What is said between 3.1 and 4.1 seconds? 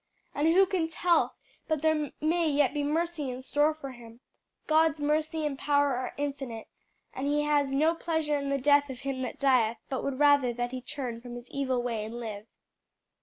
in store for